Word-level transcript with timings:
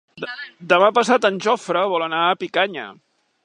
Demà 0.71 0.87
passat 0.99 1.27
en 1.29 1.37
Jofre 1.47 1.83
vol 1.95 2.09
anar 2.09 2.25
a 2.31 2.35
Picanya. 2.45 2.91